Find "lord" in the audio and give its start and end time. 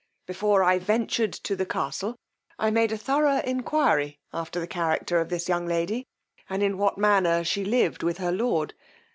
8.31-8.73